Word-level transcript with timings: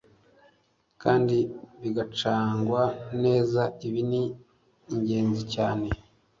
kandi 1.01 1.37
bigakacangwa 1.81 2.83
neza 3.23 3.61
Ibi 3.87 4.01
ni 4.11 4.23
ingenzi 4.93 5.43
cyane 5.53 5.87